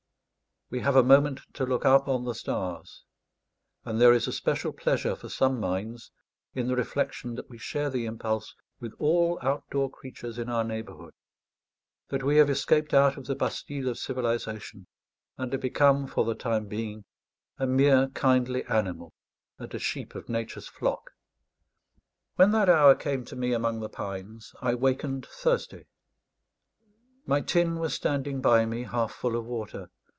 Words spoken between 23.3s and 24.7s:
me among the pines,